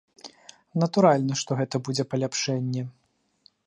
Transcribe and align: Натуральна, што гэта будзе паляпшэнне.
Натуральна, 0.85 1.33
што 1.43 1.51
гэта 1.61 1.75
будзе 1.89 2.03
паляпшэнне. 2.15 2.83